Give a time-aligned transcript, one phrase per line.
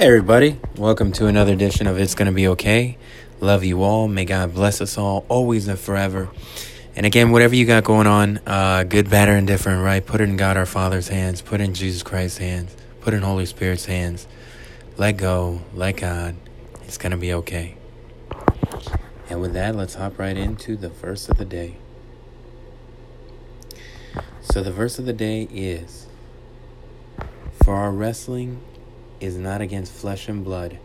[0.00, 0.58] Hey, everybody.
[0.78, 2.96] Welcome to another edition of It's Gonna Be Okay.
[3.38, 4.08] Love you all.
[4.08, 6.30] May God bless us all, always and forever.
[6.96, 10.02] And again, whatever you got going on, uh, good, bad, or indifferent, right?
[10.02, 11.42] Put it in God our Father's hands.
[11.42, 12.74] Put it in Jesus Christ's hands.
[13.02, 14.26] Put it in Holy Spirit's hands.
[14.96, 15.60] Let go.
[15.74, 16.34] Let God.
[16.84, 17.76] It's gonna be okay.
[19.28, 21.76] And with that, let's hop right into the verse of the day.
[24.40, 26.06] So the verse of the day is
[27.62, 28.62] For our wrestling
[29.20, 30.78] is not against flesh and blood,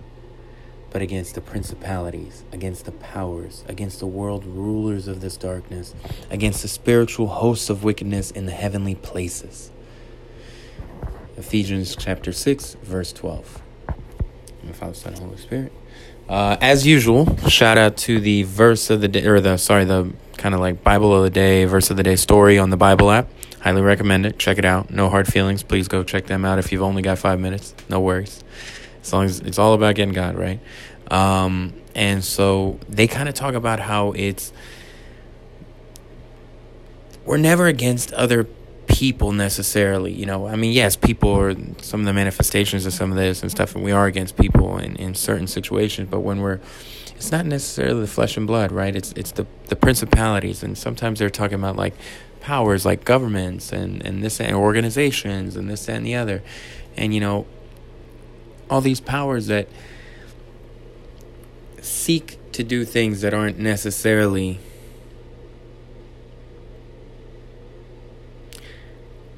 [0.92, 5.94] but against the principalities, against the powers, against the world rulers of this darkness,
[6.30, 9.72] against the spiritual hosts of wickedness in the heavenly places.
[11.38, 13.62] Ephesians chapter 6, verse 12.
[14.62, 15.74] In the Father, Son, and Holy Spirit.
[16.30, 20.12] Uh, as usual, shout out to the verse of the day, or the, sorry, the
[20.38, 23.12] kind of like Bible of the day, verse of the day story on the Bible
[23.12, 23.30] app.
[23.62, 24.38] Highly recommend it.
[24.38, 24.92] Check it out.
[24.92, 25.64] No hard feelings.
[25.64, 27.74] Please go check them out if you've only got five minutes.
[27.90, 28.44] No worries.
[29.02, 30.60] As long as it's all about getting God, right?
[31.10, 34.52] Um, and so they kind of talk about how it's,
[37.26, 38.48] we're never against other
[38.88, 40.12] people necessarily.
[40.12, 43.42] You know, I mean, yes, people are some of the manifestations of some of this
[43.42, 46.60] and stuff, and we are against people in, in certain situations, but when we're,
[47.16, 48.96] it's not necessarily the flesh and blood, right?
[48.96, 51.94] It's it's the the principalities, and sometimes they're talking about like
[52.42, 56.44] powers like governments and, and this and organizations and this and the other.
[56.96, 57.48] And you know,
[58.70, 59.68] all these powers that
[61.82, 64.60] seek to do things that aren't necessarily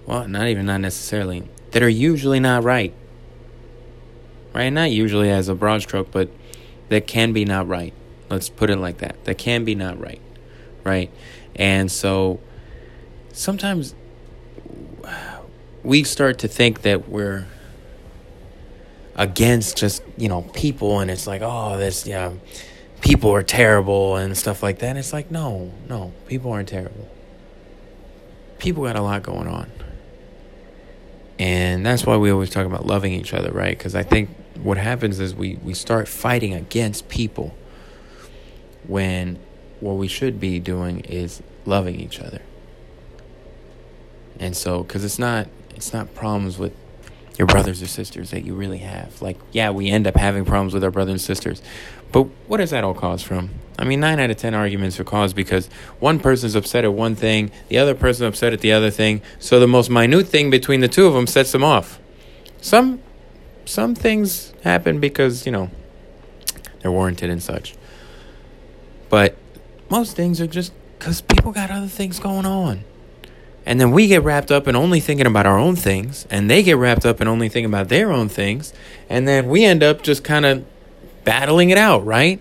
[0.06, 2.94] well, not even not necessarily, that are usually not right.
[4.54, 4.70] Right?
[4.70, 6.30] Not usually as a broad stroke, but
[6.90, 7.94] that can be not right.
[8.30, 9.24] Let's put it like that.
[9.26, 10.22] That can be not right.
[10.84, 11.12] Right?
[11.56, 12.40] And so
[13.34, 13.96] sometimes
[15.84, 17.46] we start to think that we're
[19.16, 22.32] against just you know people and it's like oh this yeah
[23.02, 27.10] people are terrible and stuff like that and it's like no no people aren't terrible
[28.60, 29.72] people got a lot going on
[31.40, 34.30] and that's why we always talk about loving each other right because i think
[34.64, 37.56] what happens is we we start fighting against people
[38.88, 39.38] when
[39.80, 42.42] what we should be doing is loving each other
[44.40, 46.74] and so, because it's not, it's not problems with
[47.38, 49.22] your brothers or sisters that you really have.
[49.22, 51.62] Like, yeah, we end up having problems with our brothers and sisters.
[52.12, 53.52] But what does that all cause from?
[53.78, 55.68] I mean, nine out of ten arguments are caused because
[56.00, 59.22] one person's upset at one thing, the other person upset at the other thing.
[59.40, 62.00] So the most minute thing between the two of them sets them off.
[62.60, 63.02] Some,
[63.68, 65.70] some things happen because you know
[66.80, 67.76] they're warranted and such.
[69.10, 69.38] But
[69.90, 72.84] most things are just because people got other things going on.
[73.66, 76.64] And then we get wrapped up in only thinking about our own things, and they
[76.64, 78.74] get wrapped up in only thinking about their own things,
[79.10, 80.66] and then we end up just kind of
[81.26, 82.40] battling it out, right?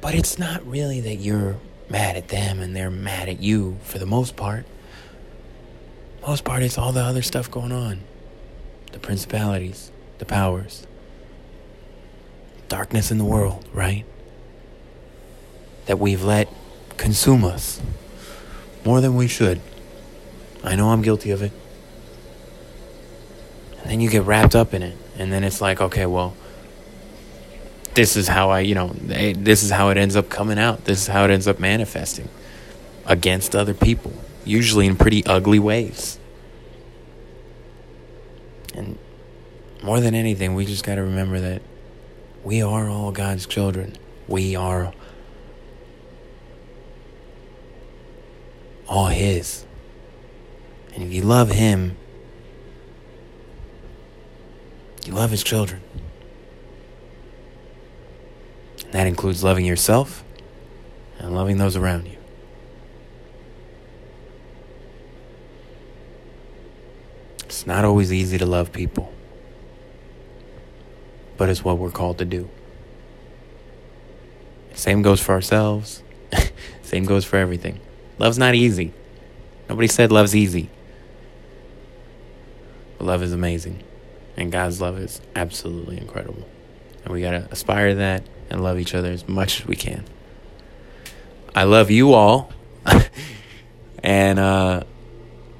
[0.00, 1.56] But it's not really that you're
[1.90, 4.64] mad at them and they're mad at you for the most part.
[6.24, 8.02] Most part, it's all the other stuff going on
[8.92, 10.86] the principalities, the powers,
[12.68, 14.04] darkness in the world, right?
[15.86, 16.48] That we've let
[16.96, 17.80] consume us
[18.84, 19.60] more than we should.
[20.62, 21.52] I know I'm guilty of it.
[23.80, 24.96] And then you get wrapped up in it.
[25.16, 26.36] And then it's like, okay, well,
[27.94, 30.84] this is how I, you know, eh, this is how it ends up coming out.
[30.84, 32.28] This is how it ends up manifesting
[33.06, 34.12] against other people,
[34.44, 36.17] usually in pretty ugly ways.
[38.74, 38.98] And
[39.82, 41.62] more than anything, we just got to remember that
[42.44, 43.96] we are all God's children.
[44.26, 44.92] We are
[48.86, 49.64] all His.
[50.94, 51.96] And if you love Him,
[55.04, 55.80] you love His children.
[58.84, 60.24] And that includes loving yourself
[61.18, 62.17] and loving those around you.
[67.58, 69.12] It's not always easy to love people,
[71.36, 72.48] but it's what we're called to do.
[74.74, 76.04] Same goes for ourselves,
[76.82, 77.80] same goes for everything.
[78.16, 78.92] Love's not easy.
[79.68, 80.70] Nobody said love's easy.
[82.96, 83.82] But love is amazing.
[84.36, 86.48] And God's love is absolutely incredible.
[87.02, 89.74] And we got to aspire to that and love each other as much as we
[89.74, 90.04] can.
[91.56, 92.52] I love you all.
[94.04, 94.84] and, uh,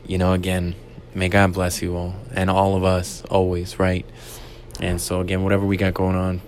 [0.06, 0.76] you know, again,
[1.18, 4.06] may God bless you all and all of us always, right?
[4.80, 6.40] And so, again, whatever we got going on,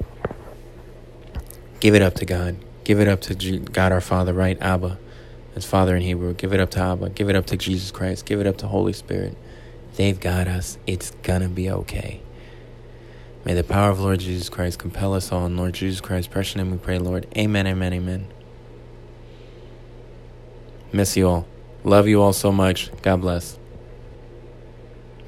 [1.80, 2.56] give it up to God.
[2.84, 4.60] Give it up to God our Father, right?
[4.60, 4.98] Abba.
[5.56, 8.24] As Father in Hebrew, give it up to Abba, give it up to Jesus Christ,
[8.24, 9.36] give it up to Holy Spirit.
[9.96, 10.78] They've got us.
[10.86, 12.20] It's gonna be okay.
[13.44, 15.46] May the power of Lord Jesus Christ compel us all.
[15.46, 17.26] In Lord Jesus Christ, precious name we pray, Lord.
[17.36, 18.26] Amen, amen, amen.
[20.92, 21.46] Miss you all.
[21.82, 22.90] Love you all so much.
[23.02, 23.58] God bless.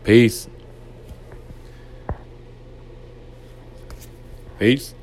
[0.04, 0.48] Peace.
[4.58, 4.94] Peace.